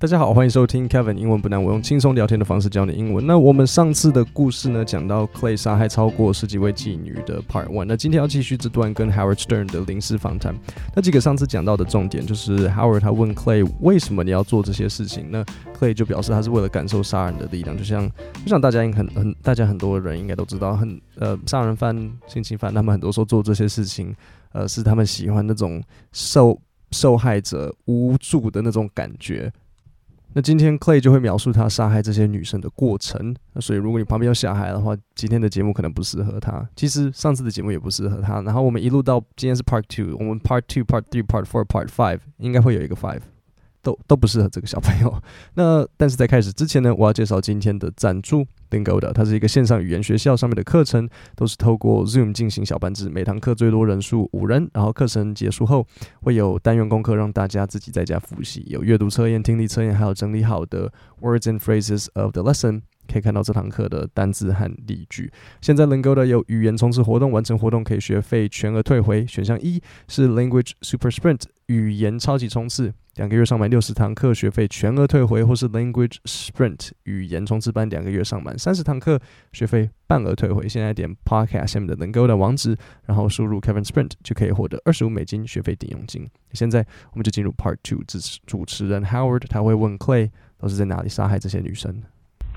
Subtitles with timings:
[0.00, 3.26] 大家好，欢迎收听 Kevin 英文不难，我用轻松聊天的方式教你英文。
[3.26, 7.84] 那我们上次的故事呢，讲到 Clay 杀害超过十几位妓女的 Part One。
[7.84, 10.54] 那今天要继续这段跟 Howard Stern 的临时访谈。
[10.94, 15.26] 那几个上次讲到的重点就是 Howard 他问 Clay 为什么你要做这些事情？
[15.32, 15.44] 那
[15.76, 17.76] Clay 就表示他是为了感受杀人的力量。
[17.76, 18.08] 就像
[18.44, 21.96] 就像大家应很很大家很多人应该都知道，很呃杀人犯、
[22.28, 24.14] 性侵犯，他们很多时候做这些事情，
[24.52, 26.56] 呃是他们喜欢那种受
[26.92, 29.52] 受害者无助的那种感觉。
[30.34, 33.34] 那今天 Clay 就会描述他杀害这些女生的过程。
[33.54, 36.68] 那所以如果你旁边有小孩的话，今天的节目可能不适合他。
[36.76, 38.40] 其实上次的节目也不适合他。
[38.42, 43.22] 然后我们一路到今天是 Part Two，我们 Part Two、Part Three、Part Four、Part Five 应该会有一个 Five。
[43.88, 45.22] 都都不适合这个小朋友。
[45.54, 54.68] 那但是在开始之前呢，我要介绍今天的赞助 Lingoda，它是一个线上语言学校，上面的课程都是透过 Zoom 进行小班制，每堂课最多人数五人。
[54.74, 55.86] 然后课程结束后
[56.22, 62.82] 会有单元功课让大家自己在家复习，有阅读测验、听力测验，还有整理好的 Words and Phrases of the Lesson。
[63.10, 65.32] 可以看到这堂课的单字和例句。
[65.62, 69.26] 现在 Lingoda 有语言冲刺活动，完成活动可以学费全额退回。
[69.26, 79.20] 选项一是 Language Super Sprint 语言超级冲刺，两个月上满六十堂课，学费全额退回；或是 Language Sprint 语言冲刺班，两个月上满三十堂课，
[79.52, 80.68] 学费半额退回。
[80.68, 86.28] 现在点 Podcast 下面的 Lingoda 网址，然后输入 Kevin Sprint 就可以获得二十五美金学费抵用金。
[86.52, 92.02] 现在我们就进入 Part Two，主持主持人 Howard 他会问 Clay 都是在哪里杀害这些女生。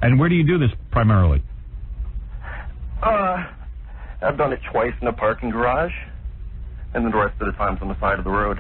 [0.02, 1.42] And where do you do this primarily?
[3.02, 3.44] Uh,
[4.22, 5.94] I've done it twice in a parking garage,
[6.94, 8.59] and then the rest of the time's on the side of the road.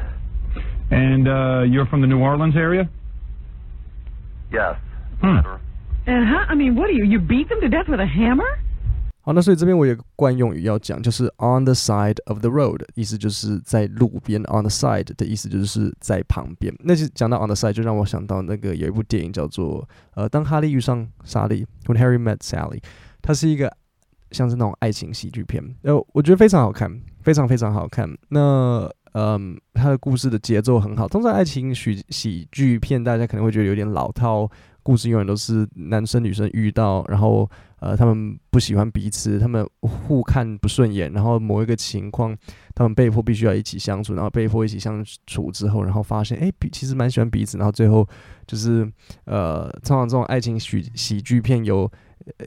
[0.90, 2.88] And uh, you're from the New Orleans area?
[4.52, 4.76] Yes.
[5.20, 5.40] Hmm.
[6.06, 6.44] And how?
[6.48, 7.04] I mean, what are you?
[7.04, 8.46] You beat them to death with a hammer?
[9.22, 14.40] 好，那所以这边我有个惯用语要讲，就是 on the side of the road，意思就是在路边。
[14.42, 16.72] on the side 的意思就是在旁边。
[16.78, 22.80] 那就讲到 on the side，就让我想到那个有一部电影叫做呃，当哈利遇上莎莉，When Harry Met Sally，
[23.20, 23.76] 它是一个
[24.30, 26.88] 像是那种爱情喜剧片，呃，我觉得非常好看，
[27.22, 28.08] 非常非常好看。
[28.28, 31.07] 那嗯， 它的故事的节奏很好。
[31.07, 34.49] 通常爱情喜喜剧片，大家可能会觉得有点老套。
[34.83, 37.47] 故事永远都是男生女生遇到，然后
[37.81, 42.35] 呃，他们不喜欢彼此，他们互看不顺眼，然后某一个情况，
[42.73, 48.07] 他们被迫必须要一起相处，然后被迫一起相处之后，然后发现哎，其实蛮喜欢彼此，然后最后
[48.47, 48.91] 就是
[49.25, 51.87] 呃，通常这种爱情喜喜剧片有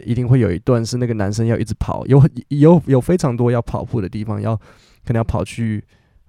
[0.05, 5.85] 一定会有一段是那个男生要一直跑，有有有非常多要跑步的地方，要可能要跑去。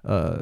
[0.06, 0.40] 呃，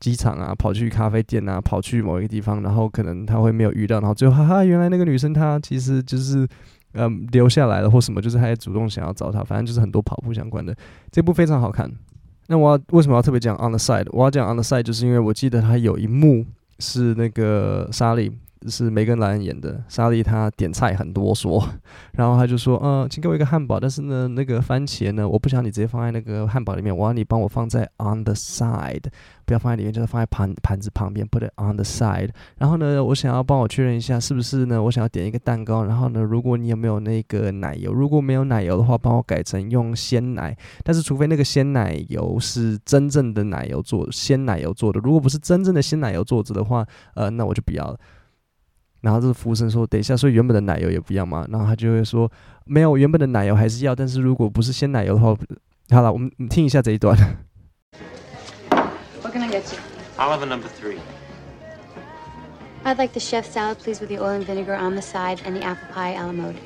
[0.00, 6.38] 机场啊，跑去咖啡店啊，跑去某一个地方，然后可能他会没有遇到，然后最后哈哈，原来那个女生她其实就是
[6.94, 10.74] 嗯、呃、留下来了或什么，就是她也主动想要找他，反正就是很多跑步相关的。
[11.10, 11.90] 这部非常好看。
[12.46, 14.06] 那我要为什么要特别讲 On the Side？
[14.10, 16.46] 我要讲 On the Side，就是因为我记得他有一幕
[16.78, 18.32] 是那个莎莉。
[18.70, 21.62] 是梅根·莱恩演的，莎莉她点菜很多说，
[22.12, 29.02] 然后他就说，嗯，请给我一个汉堡，但是呢，那个番茄呢，我不想你直接放在那个汉堡里面，我要你帮我放在 on the side，
[29.44, 32.30] 不要放在里面，就是放在盘盘子旁边，put it on the side。
[32.58, 34.82] 然后呢，我想要帮我确认一下，是不是呢？
[34.82, 47.98] 我想要点一个蛋糕，然后呢，如果你有没有那个奶油，如果没有奶油的话，帮我改成用鲜奶，但是除非那个鲜奶油是真正的奶油做，鲜奶油做的，如果不是真正的鲜奶油做着的话，呃，那我就不要了。
[49.04, 52.30] 然后这个服务生说：“等一下，所以原本的奶油也不要吗？”然后他就会说
[52.64, 55.36] ：“没有，原本的奶油还是要，但是如果不是鲜奶油的话，
[55.90, 57.14] 好了，我们听一下这一段。”
[59.20, 59.78] What can I get you?
[60.16, 60.96] I'll have a number three.
[62.84, 65.54] I'd like the chef salad, please, with the oil and vinegar on the side, and
[65.54, 66.56] the apple pie a la mode.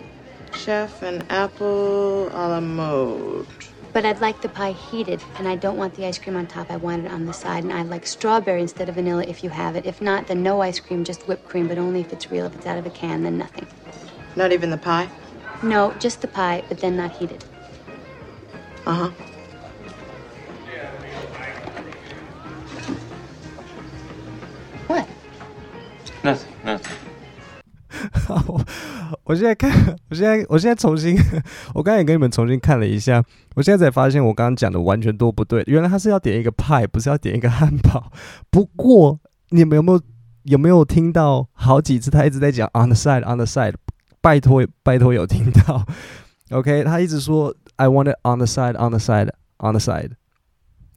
[0.52, 3.46] Chef and apple a la mode.
[3.92, 6.70] But I'd like the pie heated, and I don't want the ice cream on top.
[6.70, 9.50] I want it on the side, and I'd like strawberry instead of vanilla if you
[9.50, 9.86] have it.
[9.86, 12.46] If not, then no ice cream, just whipped cream, but only if it's real.
[12.46, 13.66] If it's out of a can, then nothing.
[14.36, 15.08] Not even the pie?
[15.62, 17.44] No, just the pie, but then not heated.
[18.86, 19.10] Uh huh.
[24.86, 25.08] What?
[26.22, 26.96] Nothing, nothing.
[28.28, 28.64] 好，
[29.28, 29.70] 我现在看，
[30.08, 31.14] 我现在，我现在重新，
[31.74, 33.22] 我刚才也跟你们重新看了一下，
[33.56, 35.62] 我现在才发现我刚刚讲的完全都不对。
[35.66, 38.10] 原来他是要点一个派，不是要点一个汉堡。
[38.50, 39.20] 不过
[39.50, 40.00] 你们有没有
[40.44, 43.74] 有没有听到好几次他一直在讲 on the side on the side？
[44.22, 45.84] 拜托拜托有听到
[46.48, 49.28] ？OK，他一直说 I want it on the side on the side
[49.58, 50.12] on the side。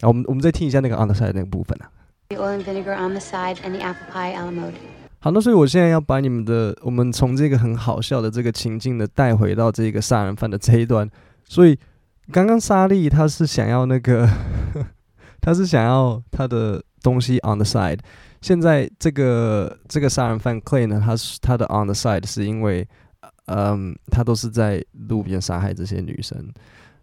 [0.04, 1.92] 我们我们再听一下那个 on the side 那个部分啊。
[2.30, 4.91] The oil and vinegar on the side and the apple pie a la mode.
[5.24, 11.08] 好，那所以我现在要把你们的，我们从这个很好笑的这个情境的带回到这个杀人犯的这一段。
[11.44, 11.78] 所以
[12.32, 14.28] 刚刚莎莉她是想要那个，
[15.40, 18.00] 她是想要她的东西 on the side。
[18.42, 22.88] 现在这个这个杀人犯 Clay 呢，他是他的 on the side 是因为，
[23.46, 26.52] 嗯，他都是在路边杀害这些女生，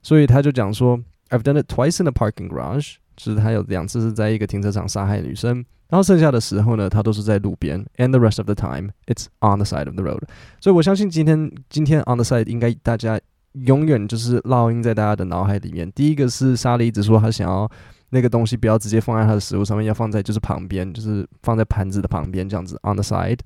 [0.03, 0.99] 所以他就讲说
[1.29, 9.65] ，I've done it twice in a parking garage，就是他有两次是在一个停车场杀害女生，然后剩下的时候呢，它都是在路边，and the rest of the time it's on the
[9.65, 10.23] side of the road。
[10.61, 13.21] 所以我相信今天今天 on the side 应该大家
[13.53, 15.91] 永远就是烙印在大家的脑海里面。
[15.93, 17.71] 第一个是莎莉一直说他想要。
[18.11, 23.39] 那个东西不要直接放在他的食物上面，要放在就是旁边，就是放在盘子的旁边这样子，on the side，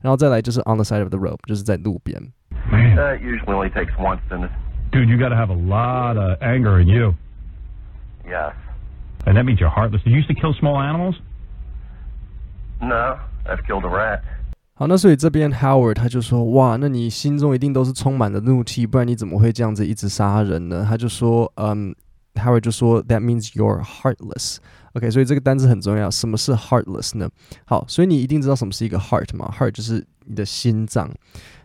[0.00, 2.20] 然后再来就是 on the side of the road，就是在路边。
[2.72, 2.96] Man.
[2.96, 4.48] That usually only takes once, and
[4.90, 7.14] Dude, you got to have a lot of anger in you.
[8.30, 8.54] yes.
[9.26, 10.02] And that means you're heartless.
[10.02, 11.14] Did you used to kill small animals?
[12.80, 14.20] No, I've killed a rat.
[14.74, 20.86] 好，那所以这边 Howard 他就说，哇，那你心中一定都是充满了怒气，不然你怎么会这样子一直杀人呢？
[20.88, 21.94] 他就说，嗯。
[22.34, 24.58] Howard 就说，That means you're heartless。
[24.92, 26.08] OK，所以这个单词很重要。
[26.08, 27.28] 什么是 heartless 呢？
[27.66, 31.10] 好，所以你一定知道什么是一个 heart 嘛？Heart 就是你的心脏。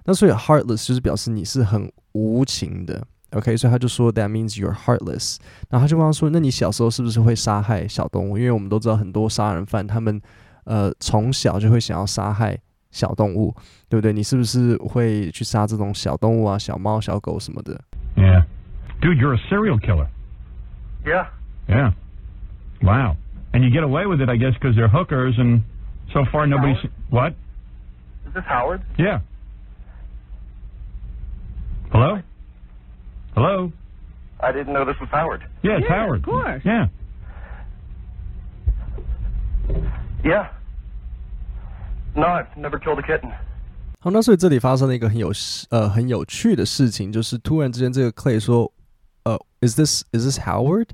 [0.06, 3.06] 那所以 heartless 就是表示你是很无情的。
[3.34, 5.38] OK，所以他就说，That means you're heartless。
[5.70, 8.36] 然后他就问他说，那你小时候是不是会杀害小动物？
[8.36, 10.20] 因为我们都知道很多杀人犯，他们
[10.66, 12.58] 呃从小就会想要杀害
[12.92, 13.56] 小动物，
[13.90, 14.12] 对不对？
[14.14, 17.80] 你是不是会去杀这种小动物啊，小猫、小狗什么的
[18.16, 18.44] ？Yeah,
[19.02, 20.08] dude, you're a serial killer.
[21.06, 21.28] Yeah.
[21.68, 21.94] Yeah.
[22.82, 23.16] Wow.
[23.54, 25.62] And you get away with it, I guess, because they're hookers, and
[26.14, 26.78] so far nobody's.
[27.10, 27.34] What?
[28.28, 28.82] Is this Howard?
[28.98, 29.20] Yeah.
[31.92, 32.20] Hello?
[33.34, 33.72] Hello?
[34.42, 35.46] I didn't know this was Howard.
[35.64, 36.20] Yeah, it's Yeah, Howard.
[36.20, 36.62] of course.
[36.66, 36.88] Yeah.
[40.24, 40.50] Yeah.
[42.16, 43.30] No, I've never killed a kitten.
[44.00, 45.32] 好，那所以这里发生了一个很有
[45.70, 48.72] 呃很有趣的事情，就是突然之间这个 Clay 说。
[49.28, 50.90] 呃、，Is this is this Howard？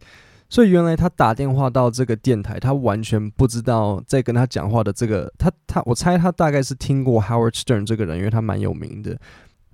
[0.47, 9.19] 所以原来他打电话到这个电台，他完全不知道在跟他讲话的这个他他，我猜他大概是听过 Howard Stern 这个人，因为他蛮有名的。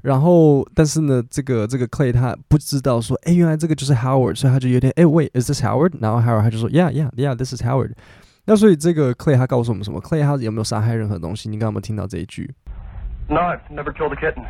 [0.02, 5.94] 然后，但是呢，这个这个 Clay 他不知道说，哎，原来这个就是 Howard，所以他就有点，哎，喂，Is this Howard？
[6.02, 7.92] 然后 Howard 他就说，Yeah，Yeah，Yeah，This is Howard。
[8.47, 10.01] 那所以这个 Clay 他告诉我们什么？
[10.01, 11.49] Clay 他有没有杀害任何东西？
[11.49, 12.55] 你刚刚有没有听到这一句？
[13.29, 14.45] No, I've never killed a kitten.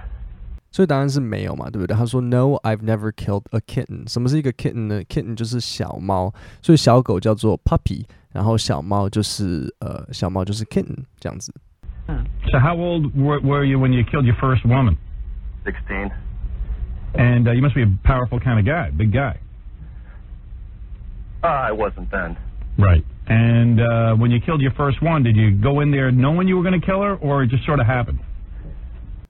[0.71, 1.95] 所以答案是没有嘛，对不对？
[1.97, 4.11] 他说 No, I've never killed a kitten。
[4.11, 5.03] 什么是一个 kitten 呢？
[5.05, 6.33] kitten 就是小猫，
[6.63, 11.53] 所以小狗叫做 puppy，然后小猫就是呃小猫就是 kitten 这样子。
[12.51, 14.97] So how old were, were you when you killed your first woman?
[15.65, 16.11] Sixteen.
[17.15, 19.37] And uh, you must be a powerful kind of guy, big guy.
[21.45, 22.37] Uh, I wasn't then.
[22.79, 23.05] Right.
[23.27, 26.57] And uh, when you killed your first one, did you go in there knowing you
[26.57, 28.19] were going to kill her, or it just sort of happened?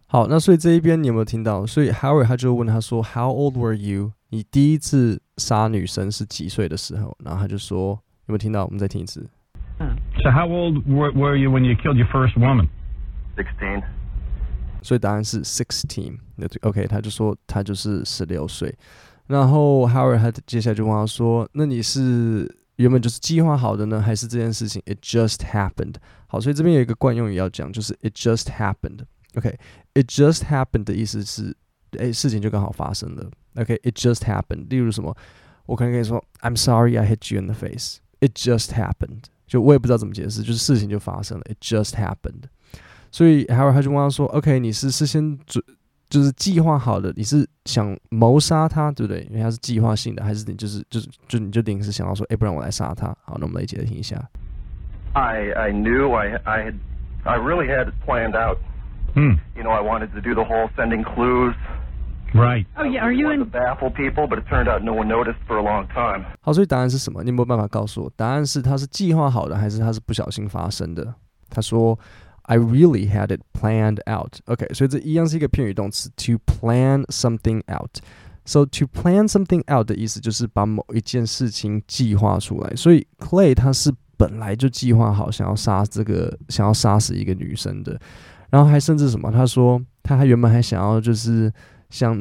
[0.06, 1.64] 好，那所以这一边你有没有听到？
[1.66, 4.12] 所以 Howard 他就问他说：“How old were you？
[4.30, 8.64] 你第一次杀女生是几岁的时候？”然后他就说：“有没有听到？
[8.64, 9.28] 我们再听一次。”
[10.22, 12.68] So how old were, were you when you killed your first woman?
[13.36, 13.82] Sixteen.
[14.82, 18.74] 所以答案是 sixteen。OK，他就说他就是十六岁。
[19.28, 25.94] 然后 Howard 他接下来就问他说：“那你是 原本就是计划好的呢，还是这件事情 it just happened？”
[26.26, 31.56] 好，所以这边有一个惯用语要讲，就是 it just happened。OK，it just happened 的意思是，
[31.98, 33.30] 哎，事情就刚好发生了。
[33.56, 34.68] OK，it just happened。
[34.68, 35.16] 例如什么，
[35.66, 39.24] 我可能跟你说，I'm sorry I hit you in the face。It just happened。
[39.46, 41.44] 就我也不知道怎么解释，就是事情就发生了。
[41.44, 42.44] It just happened。
[43.10, 45.62] 所以 Howard 他就问他说，OK，你是事先准，
[46.09, 49.21] 就是计划好的，你是想谋杀他，对不对？
[49.29, 53.07] 因为他是计划性的，还是你就是就是就你就临时想到说，哎，不然我来杀他。
[53.23, 54.17] 好，那我们来一起来听一下。
[55.13, 56.75] I I knew I I had
[57.23, 58.57] I really had it planned out.
[59.15, 59.39] Hmm.
[59.55, 61.55] You know, I wanted to do the whole sending clues.
[62.33, 62.65] Right.
[62.75, 63.49] Oh yeah, are you in?
[63.49, 66.25] baffle people, but it turned out no one noticed for a long time.
[66.41, 67.23] 好，所以答案是什么？
[67.23, 68.11] 你有没有办法告诉我？
[68.15, 71.15] 答案是他是计划好的，还是他是不小心发生的？
[71.49, 71.97] 他说
[72.47, 74.39] ，I really had it planned out.
[74.45, 77.99] OK，所以这一样是一个片语动词，to plan something out.
[78.45, 82.73] So to plan something out 的意思就是把某一件事情计划出来。
[82.75, 87.99] 所以 Clay 他是本来就计划好想要杀这个，想要杀死一个女生的。
[88.49, 89.29] 然后还甚至什么？
[89.29, 91.51] 他说他还原本还想要就是
[91.89, 92.17] 像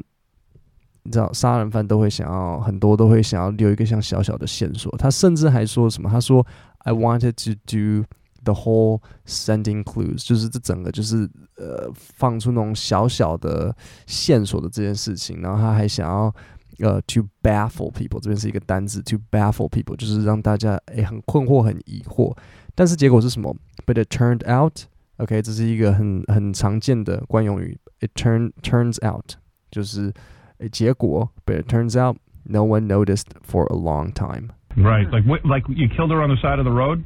[1.04, 4.92] 你知道杀人犯都会想要很多都会想要留一个像小小的线索。
[4.98, 6.10] 他甚至还说什么？
[6.10, 6.44] 他说
[6.78, 8.04] I wanted to do
[8.45, 13.75] the whole sending clues，就是这整个就是呃放出那种小小的
[14.07, 15.41] 线索的这件事情。
[15.41, 16.33] 然后他还想要
[16.79, 22.35] 呃 to baffle people，这边是一个单字 to baffle people，就是让大家诶很困惑很疑惑。
[22.73, 23.55] 但是结果是什么？
[23.85, 27.77] But it turned out。OK，这是一个很很常见的惯用语。
[27.99, 29.35] It turn turns out
[29.69, 30.11] 就是
[30.57, 34.49] 诶结果，but it turns out no one noticed for a long time.
[34.75, 35.07] Right.
[35.11, 37.03] Like like you killed her on the side of the road.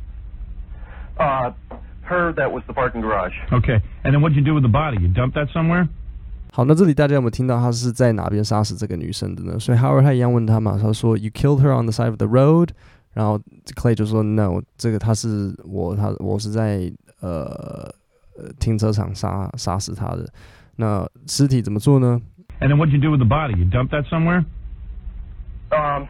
[1.19, 1.51] Uh,
[2.03, 3.33] heard that was the parking garage.
[3.51, 3.81] Okay.
[4.03, 4.97] And then what'd you do with the body?
[5.01, 5.87] You dumped that somewhere?
[6.51, 9.59] 好，那这里大家有没有听到他是在哪边杀死这个女生的呢？
[9.59, 12.69] 所以 Howard 他一样问他嘛，他说 You killed her on the side of the road，
[13.13, 13.39] 然后
[13.75, 17.93] Clay 就说 No，这个他是我他我是在呃
[18.59, 20.27] 停车场杀杀死他的。
[20.77, 22.21] 那尸体怎么做呢？
[22.59, 23.57] And then what'd you do with the body?
[23.57, 24.45] You dumped that somewhere?
[25.71, 26.07] Um,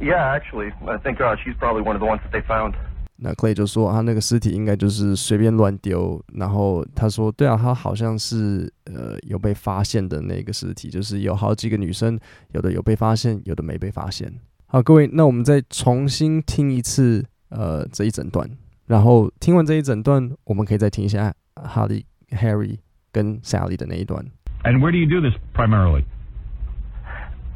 [0.00, 2.74] yeah, actually, I think uh, she's probably one of the ones that they found.
[3.17, 12.19] 那 Clay 就说他那个尸体应该就是随便乱丢，然后他说对啊，他好像是呃有被发现的那个尸体，就是有好几个女生，
[12.51, 14.31] 有的有被发现，有的没被发现。
[14.67, 18.49] 好，各位，那我们再重新听一次呃这一整段，
[18.85, 22.77] 然后听完这一整段，我们可以再听一下哈利、Harry
[23.11, 24.23] 跟 Sally 的那一段。
[24.63, 26.03] And where do you do this primarily?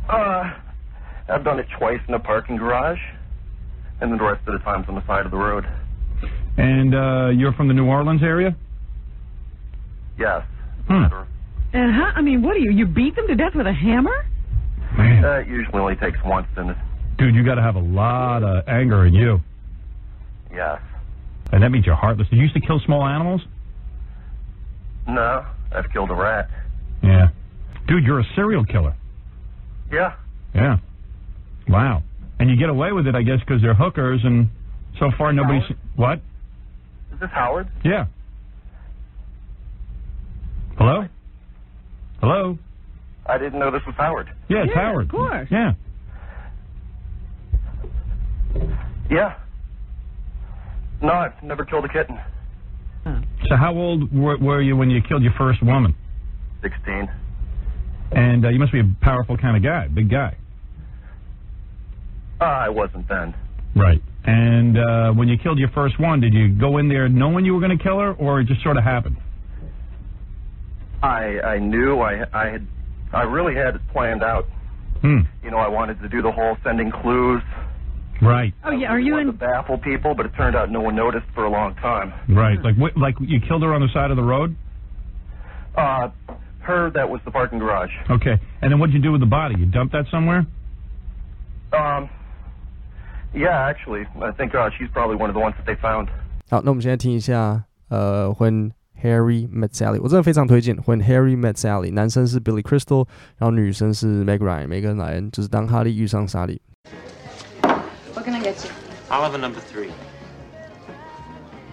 [0.07, 0.49] Uh,
[1.27, 2.99] I've done it twice in a parking garage,
[4.01, 5.65] and then the rest of the times on the side of the road.
[6.57, 8.55] And uh, you're from the New Orleans area?
[10.19, 10.43] Yes.
[10.87, 11.05] Hmm.
[11.73, 14.25] And how, I mean, what do you, you beat them to death with a hammer?
[14.97, 15.23] Man.
[15.23, 16.75] Uh, it usually only takes once, and
[17.17, 19.39] Dude, you got to have a lot of anger in you.
[20.53, 20.81] yes.
[21.53, 22.27] And that means you're heartless.
[22.29, 23.41] Did you used to kill small animals?
[25.07, 26.49] No, I've killed a rat.
[27.03, 27.27] Yeah.
[27.87, 28.95] Dude, you're a serial killer.
[29.91, 30.15] Yeah.
[30.55, 30.77] Yeah.
[31.67, 32.03] Wow.
[32.41, 34.49] And you get away with it, I guess, because they're hookers, and
[34.97, 35.61] so far nobody's.
[35.95, 36.21] What?
[37.13, 37.67] Is this Howard?
[37.85, 38.07] Yeah.
[40.75, 41.05] Hello?
[42.19, 42.57] Hello?
[43.27, 44.31] I didn't know this was Howard.
[44.49, 45.05] Yeah, it's Yeah, Howard.
[45.05, 45.47] of course.
[45.51, 45.73] Yeah.
[49.11, 49.35] Yeah.
[51.03, 52.19] No, I've never killed a kitten.
[53.49, 55.95] So how old were, were you when you killed your first woman?
[56.63, 57.07] 16.
[58.13, 60.37] And uh, you must be a powerful kind of guy, big guy.
[62.41, 63.35] Uh, I wasn't then.
[63.75, 64.01] Right.
[64.25, 67.53] And uh, when you killed your first one, did you go in there knowing you
[67.53, 69.17] were going to kill her, or it just sort of happened?
[71.03, 72.67] I I knew I I had
[73.13, 74.45] I really had it planned out.
[75.01, 75.21] Hmm.
[75.43, 77.41] You know, I wanted to do the whole sending clues.
[78.21, 78.53] Right.
[78.63, 79.33] Oh, yeah, are you wanted in?
[79.33, 82.13] to baffle people, but it turned out no one noticed for a long time.
[82.29, 82.59] Right.
[82.61, 84.55] Like wh- like you killed her on the side of the road.
[85.75, 86.09] Uh,
[86.59, 87.89] heard that was the parking garage.
[88.11, 88.39] Okay.
[88.61, 89.55] And then what'd you do with the body?
[89.57, 90.45] You dumped that somewhere?
[91.73, 92.09] Um,
[93.34, 96.08] yeah, actually, I think uh, she's probably one of the ones that they found.
[96.48, 100.76] 好，那我们现在听一下，呃，When Harry Met Sally，我真的非常推荐。
[100.78, 103.06] When Harry Met Sally，男生是 Billy Crystal，
[103.38, 106.60] 然后女生是 Meg Ryan，梅根莱恩，就是当哈利遇上莎莉。
[108.14, 108.70] What can I get you?
[109.10, 109.90] I'll have a number three.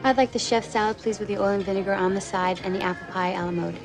[0.03, 2.75] I'd like the chef salad, please, with the oil and vinegar on the side, and
[2.75, 3.75] the apple pie a la mode.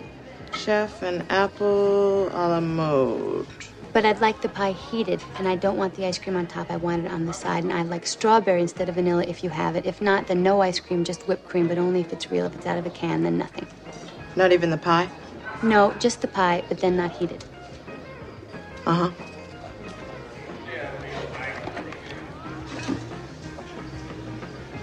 [0.53, 3.47] Chef and apple a la mode.
[3.94, 6.72] But I'd like the pie heated, and I don't want the ice cream on top.
[6.72, 9.52] I want it on the side, and I'd like strawberry instead of vanilla if you
[9.52, 9.86] have it.
[9.86, 12.48] If not, then no ice cream, just whipped cream, but only if it's real.
[12.48, 13.68] If it's out of a can, then nothing.
[14.36, 15.10] Not even the pie?
[15.62, 17.46] No, just the pie, but then not heated.
[18.88, 19.10] Uh huh.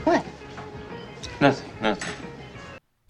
[0.05, 0.25] What?
[1.41, 2.20] Nothing, nothing.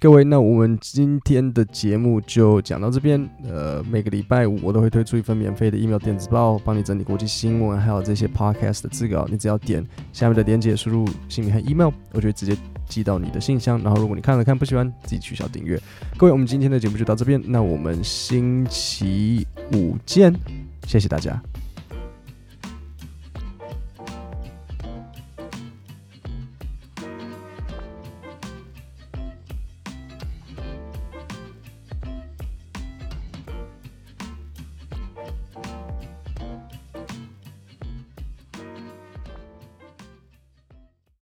[0.03, 3.23] 各位，那我们今天的节目就讲到这边。
[3.47, 9.29] 呃，每个礼拜五我都会推出一份免费的 email 电子报，帮你整理国际新闻，还有这些 podcast 的字稿。
[9.31, 12.57] 你只要点下面的链接，输入姓名和 email，我就会直接
[12.89, 13.79] 寄到你的信箱。
[13.83, 15.79] 然后，如果你看了看不喜欢，自己取消订阅。
[16.17, 20.35] 各位，我们今天的节目就到这边，那我们星期五见，
[20.87, 21.43] 谢谢大家。